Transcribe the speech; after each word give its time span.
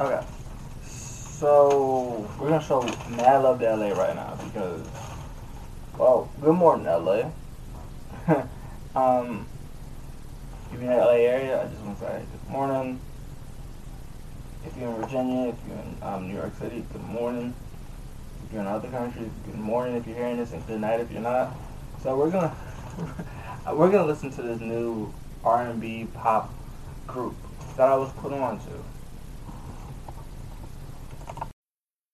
Okay. 0.00 0.24
So 0.82 2.26
we're 2.40 2.48
gonna 2.48 2.64
show 2.64 2.80
Mad 3.10 3.42
Love 3.42 3.58
to 3.58 3.76
LA 3.76 3.90
right 3.90 4.16
now 4.16 4.34
because, 4.42 4.80
well, 5.98 6.32
good 6.40 6.54
morning 6.54 6.86
LA. 6.86 7.30
um, 8.96 9.46
if 10.72 10.80
you're 10.80 10.90
in 10.90 10.96
the 10.96 11.04
LA 11.04 11.10
area, 11.10 11.62
I 11.62 11.68
just 11.68 11.82
want 11.82 11.98
to 11.98 12.04
say 12.06 12.22
good 12.32 12.50
morning. 12.50 12.98
If 14.64 14.74
you're 14.78 14.88
in 14.88 15.02
Virginia, 15.02 15.48
if 15.50 15.56
you're 15.68 15.76
in 15.76 15.98
um, 16.00 16.28
New 16.28 16.34
York 16.34 16.56
City, 16.58 16.82
good 16.94 17.04
morning. 17.04 17.54
If 18.46 18.54
you're 18.54 18.62
in 18.62 18.68
other 18.68 18.88
countries, 18.88 19.28
good 19.44 19.58
morning. 19.58 19.96
If 19.96 20.06
you're 20.06 20.16
hearing 20.16 20.38
this, 20.38 20.52
and 20.52 20.66
good 20.66 20.80
night 20.80 21.00
if 21.00 21.12
you're 21.12 21.20
not. 21.20 21.54
So 22.02 22.16
we're 22.16 22.30
gonna 22.30 22.56
we're 23.74 23.90
gonna 23.90 24.06
listen 24.06 24.30
to 24.30 24.40
this 24.40 24.60
new 24.60 25.12
R&B 25.44 26.08
pop 26.14 26.54
group 27.06 27.36
that 27.76 27.86
I 27.86 27.96
was 27.96 28.10
put 28.14 28.32
on 28.32 28.60
to. 28.60 28.99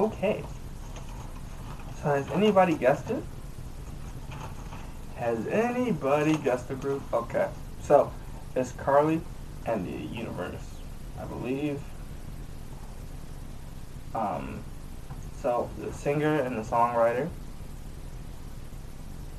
Okay. 0.00 0.42
So 1.96 2.04
has 2.04 2.26
anybody 2.30 2.74
guessed 2.74 3.10
it? 3.10 3.22
Has 5.16 5.46
anybody 5.46 6.38
guessed 6.38 6.68
the 6.68 6.74
group? 6.74 7.02
Okay. 7.12 7.50
So 7.82 8.10
it's 8.56 8.72
Carly 8.72 9.20
and 9.66 9.86
the 9.86 10.16
Universe, 10.16 10.64
I 11.20 11.26
believe. 11.26 11.82
Um, 14.14 14.64
so 15.42 15.68
the 15.76 15.92
singer 15.92 16.40
and 16.40 16.56
the 16.56 16.62
songwriter, 16.62 17.28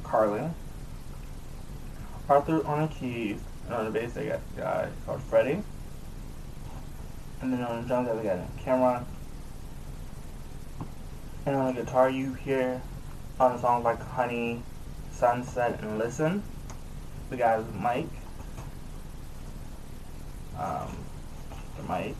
Carly. 0.03 0.47
Arthur 2.29 2.63
on 2.67 2.83
the 2.83 2.87
keys, 2.87 3.39
and 3.65 3.73
on 3.73 3.85
the 3.85 3.91
bass 3.91 4.13
they 4.13 4.27
got 4.27 4.39
a 4.55 4.59
guy 4.59 4.89
called 5.07 5.23
Freddie. 5.23 5.63
And 7.41 7.51
then 7.51 7.63
on 7.63 7.81
the 7.81 7.87
drums 7.87 8.07
they 8.15 8.23
got 8.27 8.57
Cameron. 8.59 9.07
And 11.45 11.55
on 11.55 11.73
guitar 11.73 12.09
you 12.09 12.33
hear 12.33 12.81
on 13.39 13.59
songs 13.59 13.83
like 13.83 13.99
Honey, 13.99 14.61
Sunset, 15.11 15.79
and 15.81 15.97
Listen. 15.97 16.43
The 17.31 17.37
guy's 17.37 17.65
Mike. 17.73 18.09
Um, 20.59 20.95
the 21.77 21.83
Mike. 21.83 22.15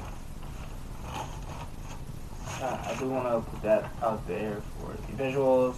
Uh, 2.61 2.77
I 2.85 2.95
do 2.99 3.09
want 3.09 3.25
to 3.25 3.51
put 3.51 3.61
that 3.63 3.91
out 4.01 4.27
there 4.27 4.61
for 4.79 4.93
the 4.93 5.23
visuals. 5.23 5.75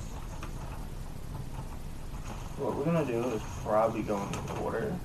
What 2.57 2.75
we're 2.75 2.85
gonna 2.85 3.05
do 3.05 3.23
is 3.30 3.41
probably 3.63 4.03
go 4.03 4.22
in 4.22 4.57
order. 4.63 4.95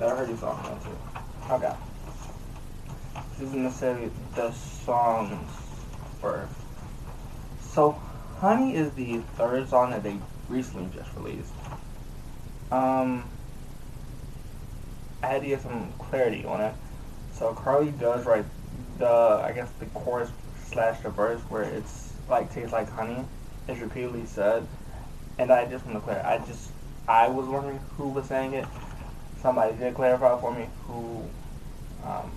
I 0.00 0.08
heard 0.08 0.28
you 0.28 0.36
song 0.36 0.56
one 0.56 0.80
too. 0.80 1.54
Okay. 1.54 1.74
This 3.38 3.48
isn't 3.48 3.62
necessarily 3.62 4.10
the 4.34 4.50
songs 4.52 5.50
first. 6.20 6.59
So, 7.72 7.92
Honey 8.38 8.74
is 8.74 8.92
the 8.94 9.18
third 9.36 9.68
song 9.68 9.90
that 9.90 10.02
they 10.02 10.16
recently 10.48 10.88
just 10.92 11.14
released. 11.14 11.52
Um, 12.72 13.24
I 15.22 15.26
had 15.26 15.42
to 15.42 15.48
get 15.48 15.60
some 15.62 15.92
clarity 15.98 16.44
on 16.44 16.60
it. 16.60 16.74
So 17.32 17.54
Carly 17.54 17.92
does 17.92 18.26
write 18.26 18.46
the, 18.98 19.06
I 19.06 19.52
guess 19.52 19.70
the 19.78 19.86
chorus 19.86 20.30
slash 20.66 21.00
the 21.02 21.10
verse 21.10 21.40
where 21.42 21.62
it's 21.62 22.12
like 22.28 22.52
tastes 22.52 22.72
like 22.72 22.90
honey 22.90 23.24
is 23.68 23.78
repeatedly 23.80 24.26
said, 24.26 24.66
and 25.38 25.52
I 25.52 25.66
just 25.66 25.84
want 25.86 25.98
to 25.98 26.00
clarify. 26.00 26.34
I 26.34 26.38
just 26.46 26.70
I 27.06 27.28
was 27.28 27.46
wondering 27.46 27.78
who 27.96 28.08
was 28.08 28.26
saying 28.26 28.54
it. 28.54 28.66
Somebody 29.40 29.76
did 29.76 29.94
clarify 29.94 30.40
for 30.40 30.52
me 30.52 30.68
who, 30.86 31.24
um, 32.04 32.30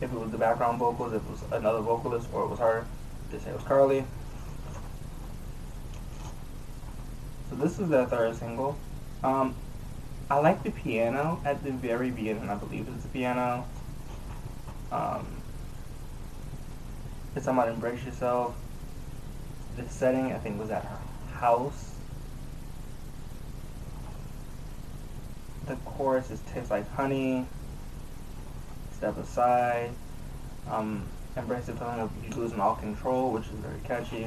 if 0.00 0.12
it 0.12 0.18
was 0.18 0.30
the 0.30 0.38
background 0.38 0.78
vocals, 0.78 1.12
if 1.12 1.22
it 1.22 1.30
was 1.30 1.42
another 1.50 1.80
vocalist, 1.80 2.28
or 2.32 2.44
it 2.44 2.48
was 2.48 2.58
her. 2.58 2.86
Was 3.32 3.62
Carly. 3.64 4.04
So 7.50 7.56
this 7.56 7.78
is 7.78 7.88
their 7.88 8.06
third 8.06 8.36
single. 8.36 8.76
Um, 9.22 9.54
I 10.30 10.38
like 10.38 10.62
the 10.62 10.70
piano 10.70 11.40
at 11.44 11.62
the 11.62 11.72
very 11.72 12.10
beginning. 12.10 12.48
I 12.48 12.54
believe 12.54 12.88
it's 12.88 13.02
the 13.02 13.08
piano. 13.08 13.66
Um, 14.92 15.26
it's 17.34 17.46
about 17.46 17.68
embrace 17.68 18.04
yourself. 18.04 18.56
The 19.76 19.88
setting 19.88 20.32
I 20.32 20.38
think 20.38 20.58
was 20.58 20.70
at 20.70 20.84
her 20.84 20.98
house. 21.34 21.94
The 25.66 25.76
chorus 25.84 26.30
is 26.30 26.40
tastes 26.52 26.70
like 26.70 26.88
honey. 26.92 27.44
Step 28.92 29.18
aside. 29.18 29.90
Um, 30.68 31.06
embrace 31.36 31.66
the 31.66 31.74
feeling 31.74 32.00
of 32.00 32.36
losing 32.36 32.60
all 32.60 32.76
control, 32.76 33.30
which 33.30 33.44
is 33.44 33.58
very 33.60 33.80
catchy. 33.84 34.26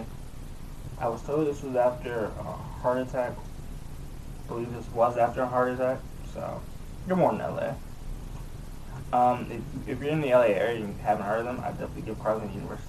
I 1.00 1.08
was 1.08 1.22
told 1.24 1.48
this 1.48 1.64
was 1.64 1.76
after 1.76 2.26
a 2.26 2.44
heart 2.82 3.00
attack. 3.00 3.34
I 4.46 4.48
believe 4.48 4.74
this 4.74 4.88
was 4.90 5.18
after 5.18 5.42
a 5.42 5.48
heart 5.48 5.72
attack. 5.72 6.00
So, 6.34 6.62
good 7.08 7.18
morning, 7.18 7.42
LA. 7.42 7.74
Um, 9.12 9.48
if, 9.50 9.90
if 9.90 10.04
you're 10.04 10.12
in 10.12 10.22
the 10.22 10.30
LA 10.30 10.42
area 10.42 10.82
and 10.82 10.90
you 10.90 10.96
haven't 11.02 11.26
heard 11.26 11.40
of 11.40 11.46
them, 11.46 11.60
I 11.62 11.70
definitely 11.72 12.04
give 12.04 12.20
Carly 12.20 12.48
the 12.48 12.54
Universe, 12.54 12.82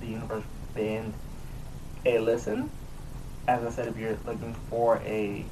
the 0.00 0.06
Universe 0.06 0.44
Band 0.74 1.12
a 2.06 2.18
listen. 2.18 2.70
As 3.46 3.64
I 3.64 3.70
said, 3.70 3.88
if 3.88 3.98
you're 3.98 4.16
looking 4.26 4.54
for 4.70 4.96
a 5.04 5.44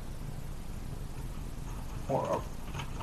or 2.09 2.41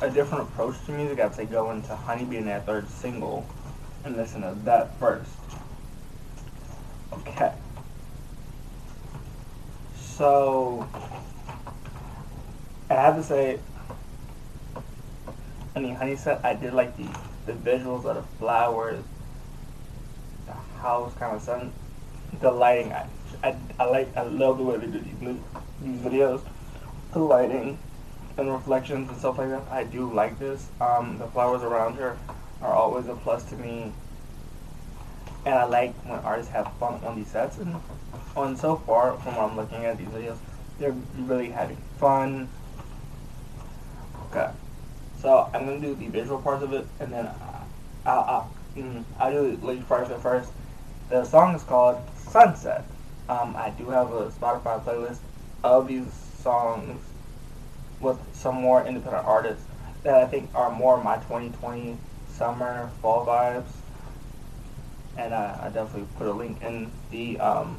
a, 0.02 0.06
a 0.06 0.10
different 0.10 0.44
approach 0.46 0.76
to 0.86 0.92
music, 0.92 1.20
I'd 1.20 1.36
say 1.36 1.46
go 1.46 1.72
into 1.72 1.96
Honeybee 1.96 2.38
and 2.38 2.48
their 2.48 2.62
third 2.62 2.90
single 2.90 3.46
and 4.04 4.18
listen 4.18 4.42
to 4.42 4.56
that 4.66 4.98
first. 5.00 5.32
Okay. 7.14 7.54
So, 9.96 10.88
I 12.90 12.94
have 12.94 13.16
to 13.16 13.24
say, 13.24 13.60
I 15.76 15.80
mean, 15.80 15.96
Honey 15.96 16.16
said 16.16 16.40
I 16.44 16.54
did 16.54 16.74
like 16.74 16.96
the, 16.98 17.08
the 17.46 17.54
visuals 17.54 18.06
of 18.06 18.16
the 18.16 18.24
flowers, 18.40 19.04
the 20.46 20.54
house 20.80 21.14
kind 21.16 21.36
of 21.36 21.42
sun, 21.42 21.74
the 22.42 22.52
lighting. 22.52 22.92
I, 22.92 23.08
I, 23.44 23.56
I 23.80 23.86
like, 23.86 24.16
I 24.16 24.24
love 24.24 24.58
the 24.58 24.64
way 24.64 24.78
they 24.78 24.88
do 24.88 25.00
these, 25.00 25.38
these 25.82 26.00
videos, 26.00 26.42
the 27.14 27.20
lighting 27.20 27.80
and 28.38 28.52
reflections 28.52 29.10
and 29.10 29.18
stuff 29.18 29.38
like 29.38 29.50
that. 29.50 29.64
I 29.72 29.84
do 29.84 30.12
like 30.12 30.40
this. 30.40 30.68
Um, 30.80 31.18
the 31.18 31.28
flowers 31.28 31.62
around 31.62 31.96
her 31.96 32.18
are 32.64 32.74
always 32.74 33.08
a 33.08 33.16
plus 33.16 33.44
to 33.50 33.56
me. 33.56 33.92
And 35.46 35.56
I 35.56 35.66
like 35.66 35.94
when 36.06 36.20
artists 36.20 36.52
have 36.54 36.72
fun 36.80 37.04
on 37.04 37.18
these 37.18 37.28
sets. 37.28 37.58
And 37.58 37.76
on 38.36 38.56
so 38.56 38.78
far, 38.78 39.18
from 39.18 39.36
what 39.36 39.50
I'm 39.50 39.58
looking 39.58 39.86
at 39.86 39.98
these 39.98 40.08
videos, 40.08 40.38
they're 40.80 40.96
really 41.18 41.50
having 41.50 41.78
fun. 42.00 42.48
Okay. 44.32 44.50
So 45.20 45.50
I'm 45.54 45.66
going 45.66 45.82
to 45.82 45.88
do 45.88 45.96
the 45.96 46.08
visual 46.08 46.42
parts 46.42 46.64
of 46.64 46.74
it, 46.74 46.88
and 47.00 47.12
then 47.12 47.30
I'll, 48.06 48.20
I'll, 48.20 48.52
mm, 48.76 49.04
I'll 49.20 49.32
do 49.32 49.56
the 49.56 49.66
lead 49.66 49.88
parts 49.88 50.10
at 50.10 50.22
first. 50.22 50.52
The 51.10 51.26
song 51.26 51.56
is 51.56 51.64
called 51.64 51.98
Sunset. 52.18 52.86
Um, 53.30 53.56
I 53.56 53.70
do 53.78 53.90
have 53.90 54.12
a 54.12 54.30
Spotify 54.32 54.84
playlist 54.84 55.20
of 55.64 55.88
these 55.88 56.12
songs 56.42 57.02
with 58.02 58.18
some 58.34 58.56
more 58.56 58.86
independent 58.86 59.26
artists 59.26 59.64
that 60.04 60.16
I 60.16 60.28
think 60.28 60.50
are 60.54 60.70
more 60.72 61.02
my 61.02 61.16
2020 61.16 61.98
summer 62.34 62.90
fall 63.02 63.26
vibes. 63.26 63.72
And 65.18 65.34
uh, 65.34 65.58
I 65.62 65.70
definitely 65.70 66.08
put 66.18 66.28
a 66.28 66.34
link 66.34 66.62
in 66.64 66.92
the 67.12 67.40
um, 67.40 67.78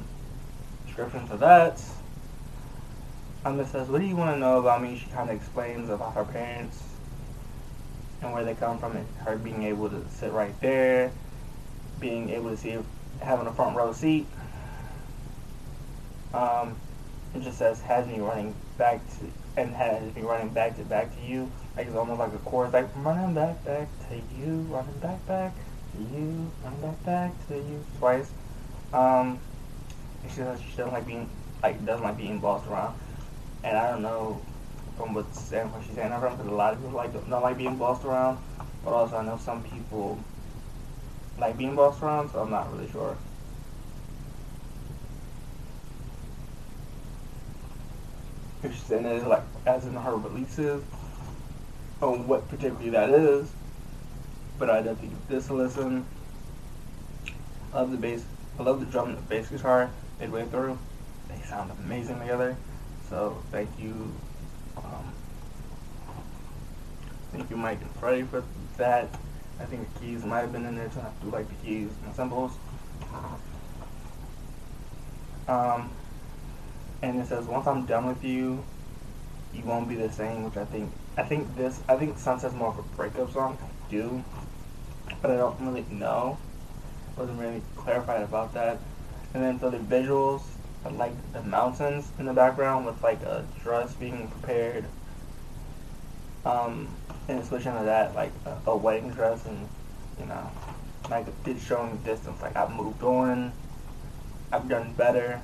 description 0.87 1.27
for 1.27 1.37
that. 1.39 1.83
Um, 3.45 3.61
it 3.61 3.67
says, 3.67 3.89
what 3.89 4.01
do 4.01 4.07
you 4.07 4.17
want 4.17 4.35
to 4.35 4.39
know 4.39 4.59
about 4.59 4.83
me? 4.83 4.97
She 4.97 5.11
kind 5.11 5.29
of 5.29 5.37
explains 5.37 5.91
about 5.91 6.15
her 6.15 6.25
parents 6.25 6.83
and 8.23 8.33
where 8.33 8.45
they 8.45 8.55
come 8.55 8.79
from 8.79 8.97
and 8.97 9.07
her 9.19 9.37
being 9.37 9.65
able 9.65 9.91
to 9.91 10.03
sit 10.09 10.33
right 10.33 10.59
there, 10.61 11.11
being 12.01 12.31
able 12.31 12.51
to 12.51 12.57
see, 12.57 12.79
having 13.21 13.47
a 13.47 13.53
front 13.53 13.77
row 13.77 13.93
seat. 13.93 14.27
Um, 16.33 16.77
it 17.35 17.43
just 17.43 17.59
says, 17.59 17.83
has 17.83 18.07
me 18.07 18.21
running 18.21 18.55
back 18.77 19.01
to, 19.19 19.61
and 19.61 19.75
has 19.75 20.15
me 20.15 20.23
running 20.23 20.49
back 20.51 20.77
to 20.77 20.85
back 20.85 21.15
to 21.17 21.23
you. 21.23 21.51
Like 21.77 21.87
it's 21.87 21.97
almost 21.97 22.19
like 22.19 22.33
a 22.33 22.39
chorus, 22.39 22.73
like 22.73 22.89
running 22.97 23.35
back, 23.35 23.65
back 23.65 23.89
to 24.09 24.17
you, 24.37 24.67
running 24.71 24.99
back, 24.99 25.25
back. 25.27 25.55
to 25.93 26.03
you, 26.17 26.51
I'm 26.65 26.81
back 26.81 27.05
back 27.05 27.49
to 27.49 27.55
you 27.55 27.85
twice. 27.99 28.31
Um, 28.93 29.39
she 30.29 30.37
says 30.37 30.61
she 30.61 30.77
doesn't 30.77 30.93
like 30.93 31.07
being 31.07 31.29
like 31.63 31.85
doesn't 31.85 32.05
like 32.05 32.17
being 32.17 32.41
bossed 32.41 32.67
around, 32.69 32.99
and 33.63 33.77
I 33.77 33.91
don't 33.91 34.03
know 34.03 34.41
from 34.97 35.15
what 35.15 35.35
standpoint 35.35 35.85
she's 35.87 35.95
saying 35.97 36.11
that 36.11 36.21
from 36.21 36.37
because 36.37 36.51
a 36.51 36.55
lot 36.55 36.73
of 36.73 36.81
people 36.81 36.97
like 36.97 37.13
don't, 37.13 37.29
don't 37.29 37.43
like 37.43 37.59
being 37.59 37.77
bossed 37.77 38.05
around, 38.05 38.39
but 38.85 38.93
also 38.93 39.17
I 39.17 39.25
know 39.25 39.39
some 39.39 39.63
people 39.63 40.19
like 41.39 41.59
being 41.59 41.75
bossed 41.75 42.03
around, 42.03 42.31
so 42.31 42.41
I'm 42.41 42.51
not 42.51 42.73
really 42.73 42.91
sure. 42.91 43.17
She's 48.73 48.83
saying 48.83 49.05
it 49.05 49.27
like 49.27 49.43
as 49.67 49.87
in 49.87 49.95
her 49.95 50.17
releases, 50.17 50.83
on 52.01 52.27
what 52.27 52.49
particularly 52.49 52.91
that 52.91 53.11
is, 53.11 53.51
but 54.59 54.71
I 54.71 54.79
definitely 54.79 55.09
give 55.09 55.29
this 55.29 55.49
a 55.49 55.55
listen. 55.55 56.07
I 57.73 57.81
love 57.81 57.91
the 57.91 57.97
bass. 57.97 58.25
I 58.59 58.63
love 58.63 58.81
the 58.81 58.87
drum 58.87 59.09
and 59.09 59.19
the 59.19 59.23
bass 59.23 59.49
guitar 59.49 59.91
midway 60.21 60.45
through. 60.47 60.79
They 61.29 61.41
sound 61.47 61.73
amazing 61.73 62.21
together. 62.21 62.57
So 63.09 63.43
thank 63.51 63.69
you, 63.79 64.13
um, 64.77 65.13
thank 67.33 67.51
you, 67.51 67.57
Mike 67.57 67.81
and 67.81 67.91
Freddie, 67.97 68.23
for 68.23 68.45
that. 68.77 69.09
I 69.61 69.65
think 69.65 69.93
the 69.93 70.01
keys 70.01 70.25
might 70.25 70.41
have 70.41 70.53
been 70.53 70.65
in 70.65 70.75
there 70.77 70.89
too. 70.89 71.01
I 71.01 71.11
do 71.23 71.31
like 71.31 71.49
the 71.49 71.67
keys 71.67 71.91
and 72.05 72.15
cymbals. 72.15 72.53
Um, 75.47 75.91
and 77.05 77.21
it 77.21 77.27
says, 77.27 77.45
once 77.45 77.67
I'm 77.67 77.85
done 77.85 78.07
with 78.07 78.25
you, 78.25 78.65
you 79.53 79.63
won't 79.65 79.89
be 79.89 79.95
the 79.95 80.11
same, 80.11 80.45
which 80.45 80.57
I 80.57 80.65
think, 80.65 80.91
I 81.19 81.23
think 81.23 81.55
this, 81.55 81.81
I 81.89 81.97
think 81.97 82.19
Sunset's 82.19 82.55
more 82.55 82.69
of 82.69 82.79
a 82.79 82.83
breakup 82.97 83.33
song. 83.33 83.59
I 83.61 83.91
do, 83.91 84.25
but 85.21 85.31
I 85.31 85.37
don't 85.37 85.61
really 85.61 85.85
know. 85.91 86.39
Wasn't 87.17 87.39
really 87.39 87.63
clarified 87.77 88.23
about 88.23 88.55
that. 88.55 88.79
And 89.35 89.43
then 89.43 89.59
for 89.59 89.71
the 89.71 89.79
visuals, 89.79 90.43
I 90.85 90.89
like 90.91 91.13
the 91.33 91.43
mountains 91.43 92.11
in 92.19 92.25
the 92.25 92.33
background 92.33 92.87
with 92.87 93.03
like 93.03 93.23
a 93.23 93.45
dress 93.63 93.95
being 93.95 94.29
prepared. 94.29 94.87
Um, 96.45 96.89
and 97.29 97.45
switching 97.45 97.73
to 97.73 97.85
that, 97.85 98.15
like 98.15 98.33
a, 98.47 98.71
a 98.71 98.77
wedding 98.77 99.11
dress 99.11 99.45
and, 99.47 99.69
you 100.19 100.27
know, 100.27 100.51
like 101.11 101.27
it's 101.45 101.65
showing 101.65 101.97
distance. 101.99 102.41
Like 102.41 102.57
I've 102.57 102.75
moved 102.75 103.03
on, 103.03 103.53
I've 104.51 104.69
done 104.69 104.95
better. 104.95 105.41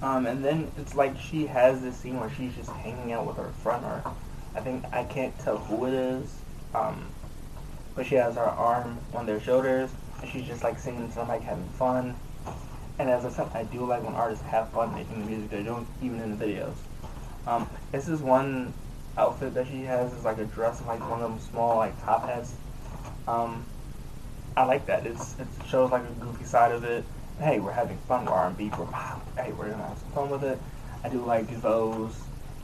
Um, 0.00 0.26
and 0.26 0.44
then 0.44 0.70
it's 0.78 0.94
like 0.94 1.18
she 1.18 1.46
has 1.46 1.82
this 1.82 1.96
scene 1.96 2.20
where 2.20 2.30
she's 2.30 2.54
just 2.54 2.70
hanging 2.70 3.12
out 3.12 3.26
with 3.26 3.36
her 3.36 3.50
friend, 3.62 3.84
or 3.84 4.02
I 4.54 4.60
think 4.60 4.84
I 4.92 5.04
can't 5.04 5.36
tell 5.40 5.58
who 5.58 5.86
it 5.86 5.94
is. 5.94 6.38
Um, 6.74 7.06
but 7.96 8.06
she 8.06 8.14
has 8.14 8.36
her 8.36 8.42
arm 8.42 8.98
on 9.12 9.26
their 9.26 9.40
shoulders, 9.40 9.90
and 10.20 10.30
she's 10.30 10.46
just 10.46 10.62
like 10.62 10.78
singing 10.78 11.08
to 11.08 11.14
them, 11.16 11.28
like 11.28 11.42
having 11.42 11.68
fun. 11.70 12.14
And 12.98 13.10
as 13.10 13.24
I 13.24 13.30
said, 13.30 13.48
I 13.54 13.64
do 13.64 13.84
like 13.84 14.04
when 14.04 14.14
artists 14.14 14.44
have 14.44 14.70
fun 14.70 14.94
making 14.94 15.20
the 15.20 15.26
music 15.26 15.50
they're 15.50 15.62
doing, 15.62 15.86
even 16.02 16.20
in 16.20 16.36
the 16.36 16.44
videos. 16.44 16.74
Um, 17.46 17.68
this 17.92 18.08
is 18.08 18.20
one 18.20 18.72
outfit 19.16 19.54
that 19.54 19.66
she 19.66 19.82
has 19.82 20.12
is 20.12 20.24
like 20.24 20.38
a 20.38 20.44
dress 20.44 20.78
and 20.78 20.86
like 20.86 21.00
one 21.08 21.20
of 21.20 21.30
them 21.30 21.40
small 21.40 21.76
like 21.76 22.00
top 22.04 22.24
hats. 22.28 22.54
Um, 23.26 23.64
I 24.56 24.64
like 24.64 24.86
that. 24.86 25.06
It's 25.06 25.38
it 25.38 25.46
shows 25.68 25.90
like 25.90 26.02
a 26.02 26.20
goofy 26.20 26.44
side 26.44 26.72
of 26.72 26.84
it. 26.84 27.04
Hey, 27.40 27.60
we're 27.60 27.70
having 27.70 27.98
fun 27.98 28.24
with 28.24 28.34
R&B. 28.34 28.72
We're 28.76 28.86
hey, 29.36 29.52
we're 29.52 29.70
gonna 29.70 29.86
have 29.86 29.98
some 29.98 30.10
fun 30.10 30.28
with 30.28 30.42
it. 30.42 30.58
I 31.04 31.08
do 31.08 31.24
like 31.24 31.62
those 31.62 32.12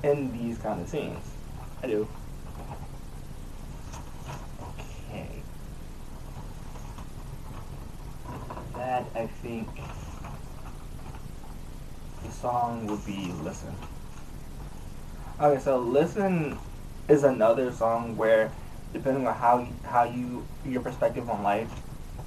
in 0.03 0.33
these 0.33 0.59
kind 0.59 0.81
of 0.81 0.89
scenes. 0.89 1.25
I 1.81 1.87
do. 1.87 2.09
Okay. 5.09 5.29
That 8.75 9.05
I 9.15 9.29
think 9.29 9.69
the 12.25 12.33
song 12.33 12.89
would 12.89 13.07
be 13.07 13.33
"Listen." 13.45 13.77
Okay, 15.41 15.63
so 15.63 15.79
"Listen" 15.79 16.59
is 17.09 17.23
another 17.23 17.71
song 17.71 18.17
where, 18.17 18.51
depending 18.93 19.25
on 19.29 19.35
how 19.35 19.69
how 19.85 20.03
you 20.03 20.45
your 20.65 20.81
perspective 20.83 21.31
on 21.31 21.45
life, 21.45 21.71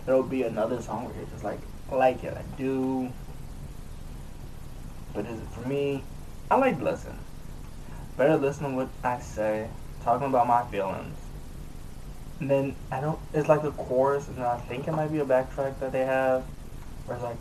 there'll 0.06 0.24
be 0.24 0.44
another 0.44 0.82
song 0.82 1.04
where 1.04 1.16
you're 1.18 1.26
just 1.26 1.44
like, 1.44 1.60
like 1.92 2.24
it, 2.24 2.36
I 2.36 2.44
do. 2.58 3.12
But 5.14 5.26
is 5.26 5.40
it 5.40 5.48
for 5.50 5.68
me? 5.68 6.04
I 6.52 6.56
like 6.56 6.82
listen. 6.82 7.18
Better 8.18 8.38
listen 8.38 8.70
to 8.70 8.76
what 8.76 8.90
I 9.04 9.20
say, 9.20 9.70
talking 10.04 10.28
about 10.28 10.48
my 10.48 10.64
feelings. 10.72 11.18
And 12.40 12.50
then 12.50 12.76
I 12.92 13.00
don't. 13.00 13.20
It's 13.34 13.48
like 13.48 13.64
a 13.64 13.72
chorus, 13.72 14.28
and 14.28 14.44
I 14.44 14.58
think 14.58 14.88
it 14.88 14.92
might 14.92 15.12
be 15.12 15.20
a 15.20 15.26
backtrack 15.26 15.80
that 15.80 15.92
they 15.92 16.06
have, 16.06 16.44
where 17.06 17.18
it's 17.18 17.24
like, 17.24 17.38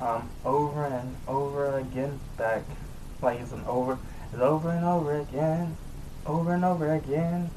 um, 0.00 0.30
over 0.44 0.84
and 0.84 1.16
over 1.28 1.78
again, 1.78 2.20
back, 2.36 2.64
like 3.22 3.40
it's 3.40 3.52
an 3.52 3.64
over, 3.66 3.98
it's 4.32 4.40
over 4.40 4.70
and 4.70 4.84
over 4.84 5.20
again, 5.20 5.76
over 6.26 6.52
and 6.52 6.64
over 6.64 6.92
again, 6.94 7.50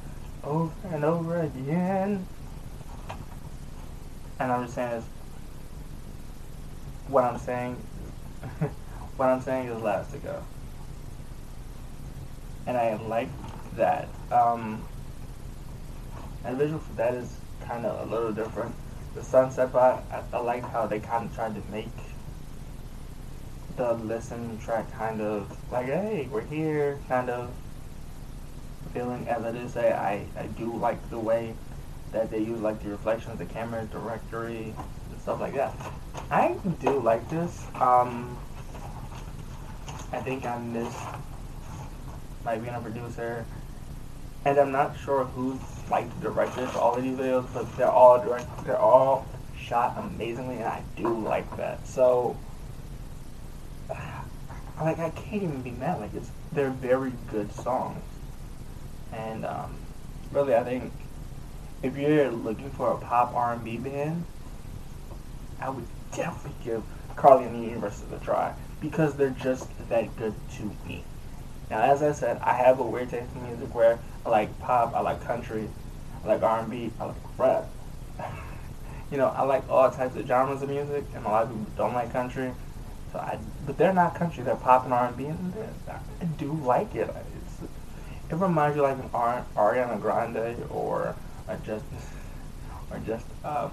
over 0.43 0.73
and 0.89 1.03
over 1.03 1.41
again. 1.41 2.25
And 4.39 4.51
I'm 4.51 4.63
just 4.63 4.75
saying 4.75 4.91
is, 4.93 5.03
what 7.09 7.23
I'm 7.23 7.37
saying, 7.37 7.75
what 9.17 9.29
I'm 9.29 9.41
saying 9.41 9.67
is 9.67 9.81
last 9.81 10.11
to 10.11 10.17
go. 10.17 10.43
And 12.65 12.77
I 12.77 12.95
like 12.95 13.29
that. 13.75 14.09
Um, 14.31 14.83
and 16.43 16.57
visual 16.57 16.79
for 16.79 16.93
that 16.93 17.13
is 17.13 17.37
kind 17.65 17.85
of 17.85 18.07
a 18.07 18.11
little 18.11 18.31
different. 18.31 18.73
The 19.15 19.23
sunset 19.23 19.71
part, 19.71 20.03
I, 20.11 20.21
I 20.33 20.39
like 20.39 20.63
how 20.63 20.85
they 20.85 20.99
kind 20.99 21.29
of 21.29 21.35
tried 21.35 21.55
to 21.55 21.71
make 21.71 21.87
the 23.77 23.93
listen 23.93 24.57
track 24.59 24.91
kind 24.93 25.21
of 25.21 25.55
like, 25.71 25.85
hey, 25.85 26.27
we're 26.31 26.41
here, 26.41 26.99
kind 27.07 27.29
of 27.29 27.49
feeling. 28.93 29.27
As 29.27 29.43
I 29.43 29.51
did 29.51 29.69
say, 29.69 29.91
I, 29.93 30.25
I 30.37 30.47
do 30.47 30.75
like 30.75 31.09
the 31.09 31.19
way 31.19 31.53
that 32.11 32.31
they 32.31 32.39
use 32.39 32.59
like 32.59 32.81
the 32.83 32.89
reflections, 32.89 33.37
the 33.37 33.45
camera 33.45 33.85
directory, 33.85 34.73
stuff 35.27 35.41
like 35.41 35.55
that. 35.55 35.73
I 36.31 36.55
do 36.79 37.01
like 37.01 37.29
this. 37.29 37.67
Um, 37.75 38.37
I 40.13 40.21
think 40.21 40.45
I 40.45 40.57
miss 40.57 40.95
like 42.45 42.61
being 42.61 42.73
a 42.73 42.79
producer, 42.79 43.43
and 44.45 44.57
I'm 44.57 44.71
not 44.71 44.97
sure 44.97 45.25
who's 45.25 45.59
like 45.91 46.07
the 46.21 46.29
director 46.29 46.65
for 46.67 46.79
all 46.79 46.95
of 46.95 47.03
these 47.03 47.17
videos, 47.17 47.45
but 47.53 47.65
they're 47.75 47.91
all 47.91 48.23
direct. 48.23 48.47
They're 48.63 48.79
all 48.79 49.25
shot 49.59 49.97
amazingly, 49.97 50.55
and 50.55 50.63
I 50.63 50.81
do 50.95 51.09
like 51.19 51.57
that. 51.57 51.85
So, 51.85 52.37
like, 53.89 54.99
I 54.99 55.09
can't 55.09 55.43
even 55.43 55.61
be 55.61 55.71
mad. 55.71 55.99
Like, 55.99 56.13
it's 56.13 56.29
they're 56.53 56.69
very 56.69 57.11
good 57.31 57.51
songs, 57.51 58.01
and 59.11 59.43
um, 59.45 59.75
really, 60.31 60.55
I 60.55 60.63
think 60.63 60.93
if 61.83 61.97
you're 61.97 62.31
looking 62.31 62.69
for 62.69 62.93
a 62.93 62.97
pop 62.97 63.35
R&B 63.35 63.75
band, 63.79 64.23
I 65.59 65.69
would 65.69 65.87
definitely 66.11 66.55
give 66.63 66.83
Carly 67.15 67.45
and 67.45 67.55
the 67.55 67.67
Universe 67.67 68.03
a 68.11 68.23
try 68.23 68.53
because 68.79 69.15
they're 69.15 69.29
just 69.31 69.67
that 69.89 70.15
good 70.17 70.35
to 70.57 70.63
me. 70.87 71.03
Now, 71.69 71.81
as 71.81 72.01
I 72.01 72.11
said, 72.13 72.39
I 72.41 72.53
have 72.53 72.79
a 72.79 72.83
weird 72.83 73.09
taste 73.09 73.33
in 73.35 73.43
music 73.43 73.73
where 73.75 73.99
I 74.25 74.29
like 74.29 74.59
pop, 74.59 74.93
I 74.95 75.01
like 75.01 75.23
country, 75.25 75.67
I 76.23 76.27
like 76.27 76.41
R&B, 76.41 76.91
I 76.99 77.05
like 77.05 77.15
rap. 77.37 77.69
you 79.11 79.17
know, 79.17 79.27
I 79.27 79.43
like 79.43 79.69
all 79.69 79.89
types 79.91 80.15
of 80.15 80.25
genres 80.27 80.61
of 80.61 80.69
music, 80.69 81.05
and 81.13 81.25
a 81.25 81.29
lot 81.29 81.43
of 81.43 81.49
people 81.49 81.67
don't 81.75 81.93
like 81.93 82.13
country. 82.13 82.53
So 83.11 83.19
I, 83.19 83.39
but 83.65 83.77
they're 83.77 83.93
not 83.93 84.15
country; 84.15 84.43
they're 84.43 84.55
pop 84.55 84.85
and 84.85 84.93
R&B, 84.93 85.25
and 85.25 85.53
I 85.89 86.25
do 86.37 86.53
like 86.53 86.95
it. 86.95 87.09
It's, 87.41 87.61
it 88.29 88.35
reminds 88.35 88.75
you 88.75 88.83
like 88.83 88.97
an 88.97 89.09
Ar- 89.13 89.45
Ariana 89.55 89.99
Grande 89.99 90.65
or 90.69 91.15
just 91.63 91.85
or 92.91 92.99
just 92.99 93.25
uh, 93.43 93.69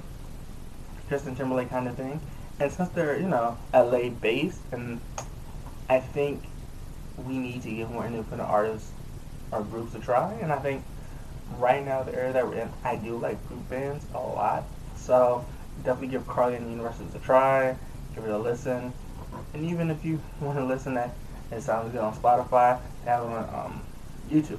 Justin 1.15 1.37
Timberlake 1.37 1.71
kind 1.71 1.87
of 1.87 1.97
thing. 1.97 2.21
And 2.59 2.73
since 2.73 2.89
they're 2.89 3.21
you 3.21 3.29
know 3.29 3.57
LA 3.73 4.09
based, 4.09 4.61
and 4.73 5.01
I 5.89 6.01
think 6.01 6.43
we 7.17 7.39
need 7.39 7.63
to 7.63 7.71
give 7.71 7.89
more 7.89 8.05
independent 8.05 8.51
artists 8.51 8.91
or 9.53 9.63
groups 9.63 9.95
a 9.95 10.01
try. 10.01 10.33
And 10.43 10.53
I 10.53 10.59
think 10.59 10.85
right 11.57 11.85
now 11.85 12.03
the 12.03 12.13
era 12.15 12.33
that 12.33 12.47
we're 12.47 12.57
in, 12.57 12.69
I 12.83 12.97
do 12.97 13.17
like 13.17 13.47
group 13.49 13.69
bands 13.71 14.05
a 14.13 14.19
lot. 14.19 14.65
So 14.97 15.47
definitely 15.85 16.09
give 16.09 16.27
Carly 16.27 16.57
and 16.57 16.67
the 16.67 16.71
Universes 16.71 17.15
a 17.15 17.21
try. 17.21 17.77
Give 18.17 18.25
it 18.25 18.31
a 18.31 18.39
listen. 18.39 18.93
And 19.53 19.65
even 19.65 19.91
if 19.91 20.05
you 20.05 20.21
want 20.41 20.59
to 20.59 20.65
listen, 20.65 20.95
that 20.95 21.15
it 21.53 21.63
sounds 21.63 21.93
good 21.93 22.01
on 22.01 22.15
Spotify. 22.17 22.81
Have 23.05 23.23
it 23.23 23.27
on 23.27 23.55
um, 23.55 23.83
YouTube. 24.29 24.59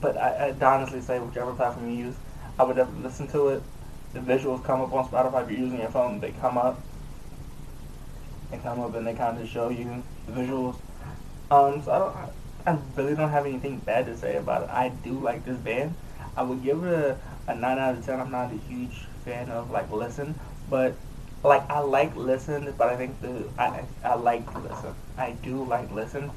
But 0.00 0.16
I, 0.16 0.48
I'd 0.48 0.60
honestly 0.60 1.00
say 1.00 1.20
whichever 1.20 1.52
platform 1.52 1.88
you 1.88 2.06
use, 2.06 2.16
I 2.58 2.64
would 2.64 2.74
definitely 2.74 3.04
listen 3.04 3.28
to 3.28 3.48
it. 3.48 3.62
The 4.14 4.20
visuals 4.20 4.64
come 4.64 4.80
up 4.80 4.92
on 4.92 5.08
Spotify. 5.08 5.44
If 5.44 5.50
you're 5.50 5.60
using 5.60 5.80
your 5.80 5.90
phone, 5.90 6.20
they 6.20 6.32
come 6.32 6.58
up. 6.58 6.80
They 8.50 8.58
come 8.58 8.80
up 8.80 8.94
and 8.94 9.06
they 9.06 9.14
kind 9.14 9.38
of 9.38 9.48
show 9.48 9.68
you 9.68 10.02
the 10.26 10.32
visuals. 10.32 10.76
Um, 11.50 11.82
so 11.82 11.92
I 11.92 11.98
don't, 11.98 12.16
I 12.66 13.00
really 13.00 13.14
don't 13.14 13.30
have 13.30 13.46
anything 13.46 13.78
bad 13.78 14.06
to 14.06 14.16
say 14.16 14.36
about 14.36 14.64
it. 14.64 14.70
I 14.70 14.88
do 14.88 15.20
like 15.20 15.44
this 15.44 15.58
band. 15.58 15.94
I 16.36 16.42
would 16.42 16.62
give 16.62 16.84
it 16.84 16.92
a, 16.92 17.18
a 17.46 17.54
nine 17.54 17.78
out 17.78 17.96
of 17.96 18.04
ten. 18.04 18.20
I'm 18.20 18.30
not 18.30 18.52
a 18.52 18.56
huge 18.56 19.06
fan 19.24 19.50
of 19.50 19.70
like 19.70 19.90
listen, 19.90 20.38
but 20.68 20.94
like 21.42 21.68
I 21.70 21.80
like 21.80 22.16
listen, 22.16 22.74
but 22.76 22.88
I 22.88 22.96
think 22.96 23.20
the 23.20 23.44
I 23.58 23.84
I 24.04 24.14
like 24.14 24.46
listen. 24.62 24.94
I 25.16 25.32
do 25.32 25.64
like 25.64 25.90
listen. 25.90 26.30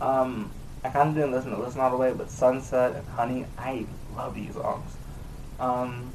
Um, 0.00 0.52
I 0.84 0.90
kind 0.90 1.10
of 1.10 1.14
didn't 1.14 1.32
listen 1.32 1.50
to 1.52 1.58
Listen 1.58 1.80
All 1.80 1.90
the 1.90 1.96
Way, 1.96 2.12
but 2.12 2.30
Sunset 2.30 2.94
and 2.94 3.08
Honey, 3.08 3.46
I 3.56 3.86
love 4.14 4.34
these 4.34 4.52
songs. 4.54 4.96
Um, 5.58 6.12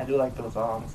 I 0.00 0.04
do 0.04 0.16
like 0.16 0.34
those 0.34 0.54
songs. 0.54 0.94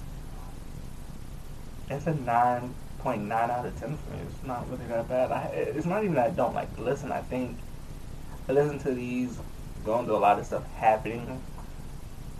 It's 1.90 2.08
a 2.08 2.14
9.9 2.14 3.32
out 3.32 3.66
of 3.66 3.80
10 3.80 3.98
for 3.98 4.12
me. 4.12 4.20
It's 4.28 4.44
not 4.44 4.68
really 4.70 4.88
that 4.88 5.08
bad. 5.08 5.32
I, 5.32 5.44
it's 5.54 5.86
not 5.86 6.04
even 6.04 6.16
that 6.16 6.32
I 6.32 6.32
don't 6.32 6.56
like 6.56 6.76
to 6.76 6.82
listen. 6.82 7.12
I 7.12 7.22
think 7.22 7.60
I 8.50 8.54
listen 8.54 8.80
to 8.80 8.96
these 8.96 9.38
going 9.86 10.08
through 10.08 10.16
a 10.16 10.18
lot 10.18 10.40
of 10.40 10.46
stuff 10.48 10.66
happening 10.74 11.40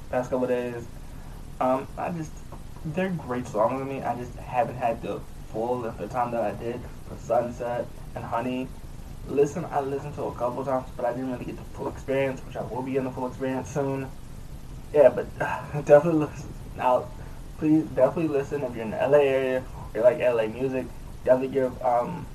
past 0.10 0.32
couple 0.32 0.48
days. 0.48 0.88
Um, 1.62 1.88
I 1.98 2.10
just, 2.10 2.32
they're 2.84 3.10
great 3.10 3.46
songs 3.46 3.80
to 3.80 3.86
me. 3.86 4.02
I 4.02 4.16
just 4.18 4.36
haven't 4.38 4.78
had 4.78 5.04
the 5.04 5.22
full 5.52 5.80
length 5.80 6.00
of 6.00 6.10
time 6.10 6.32
that 6.32 6.42
I 6.42 6.52
did 6.52 6.82
for 7.08 7.16
Sunset 7.18 7.86
and 8.16 8.24
Honey. 8.24 8.68
Listen, 9.28 9.66
I 9.66 9.82
listened 9.82 10.16
to 10.16 10.24
a 10.24 10.34
couple 10.34 10.66
times, 10.66 10.88
but 10.98 11.06
I 11.06 11.12
didn't 11.14 11.32
really 11.32 11.46
get 11.46 11.58
the 11.58 11.64
full 11.76 11.90
experience, 11.90 12.42
which 12.46 12.56
I 12.56 12.64
will 12.64 12.82
be 12.82 12.98
in 12.98 13.04
the 13.04 13.12
full 13.12 13.28
experience 13.28 13.72
soon. 13.72 14.10
Yeah, 14.94 15.10
but 15.10 15.38
definitely 15.86 16.26
listen. 16.26 16.55
Now, 16.78 17.08
please 17.58 17.84
definitely 17.84 18.28
listen 18.28 18.64
if 18.64 18.76
you're 18.76 18.84
in 18.84 18.92
the 18.92 18.98
LA 18.98 19.20
area 19.20 19.64
or 19.94 20.02
like 20.02 20.20
LA 20.20 20.48
music. 20.48 20.86
Definitely 21.24 21.54
give 21.54 21.82
um, 21.82 22.26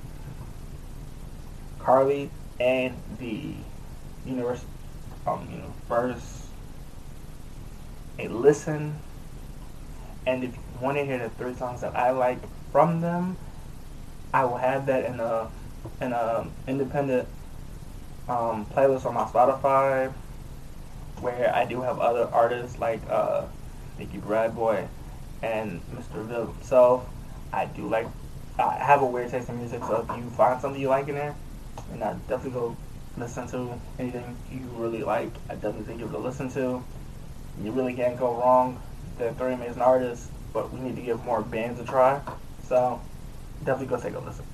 Carly 1.78 2.30
and 2.58 2.94
the 3.18 3.54
universe, 4.26 4.64
um, 5.26 5.72
first 5.88 6.46
a 8.18 8.28
listen. 8.28 8.98
And 10.26 10.44
if 10.44 10.54
you 10.54 10.60
want 10.80 10.98
to 10.98 11.04
hear 11.04 11.18
the 11.18 11.30
three 11.30 11.54
songs 11.54 11.80
that 11.80 11.96
I 11.96 12.10
like 12.10 12.38
from 12.72 13.00
them, 13.00 13.36
I 14.32 14.44
will 14.44 14.58
have 14.58 14.86
that 14.86 15.04
in 15.04 15.20
a 15.20 15.50
in 16.00 16.12
a 16.12 16.46
independent 16.66 17.28
um, 18.28 18.66
playlist 18.66 19.06
on 19.06 19.14
my 19.14 19.24
Spotify 19.24 20.12
where 21.20 21.54
I 21.54 21.64
do 21.64 21.82
have 21.82 21.98
other 21.98 22.28
artists 22.32 22.78
like 22.78 23.00
uh, 23.08 23.46
Nicky 24.00 24.18
Bradboy 24.18 24.88
and 25.42 25.80
Mr. 25.94 26.24
Ville 26.24 26.46
himself. 26.46 27.06
I 27.52 27.66
do 27.66 27.86
like, 27.88 28.06
I 28.58 28.72
have 28.74 29.02
a 29.02 29.06
weird 29.06 29.30
taste 29.30 29.48
in 29.48 29.58
music, 29.58 29.82
so 29.84 30.06
if 30.08 30.16
you 30.16 30.28
find 30.30 30.60
something 30.60 30.80
you 30.80 30.88
like 30.88 31.08
in 31.08 31.14
there, 31.14 31.36
and 31.92 32.02
I 32.02 32.14
definitely 32.26 32.52
go 32.52 32.76
listen 33.16 33.46
to 33.48 33.78
anything 33.98 34.36
you 34.50 34.60
really 34.76 35.02
like. 35.02 35.32
I 35.48 35.54
definitely 35.54 35.84
think 35.84 36.00
give 36.00 36.12
it 36.12 36.18
listen 36.18 36.50
to. 36.52 36.82
You 37.62 37.72
really 37.72 37.94
can't 37.94 38.18
go 38.18 38.34
wrong. 38.34 38.80
They're 39.18 39.34
three 39.34 39.52
amazing 39.52 39.82
artists, 39.82 40.30
but 40.54 40.72
we 40.72 40.80
need 40.80 40.96
to 40.96 41.02
give 41.02 41.22
more 41.24 41.42
bands 41.42 41.78
a 41.78 41.84
try. 41.84 42.20
So 42.66 43.00
definitely 43.64 43.96
go 43.96 44.02
take 44.02 44.14
a 44.14 44.18
listen. 44.20 44.46